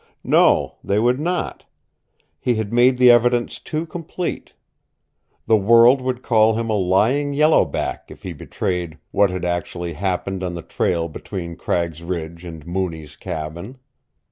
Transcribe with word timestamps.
No, 0.23 0.77
they 0.83 0.97
would 0.97 1.19
not. 1.19 1.65
He 2.39 2.55
had 2.55 2.73
made 2.73 2.97
the 2.97 3.11
evidence 3.11 3.59
too 3.59 3.85
complete. 3.85 4.53
The 5.45 5.55
world 5.57 6.01
would 6.01 6.23
call 6.23 6.55
him 6.55 6.71
a 6.71 6.75
lying 6.75 7.33
yellow 7.35 7.65
back 7.65 8.09
if 8.09 8.23
he 8.23 8.33
betrayed 8.33 8.97
what 9.11 9.29
had 9.29 9.45
actually 9.45 9.93
happened 9.93 10.41
on 10.43 10.55
the 10.55 10.63
trail 10.63 11.07
between 11.07 11.55
Cragg's 11.55 12.01
Ridge 12.01 12.43
and 12.43 12.65
Mooney's 12.65 13.15
cabin. 13.15 13.77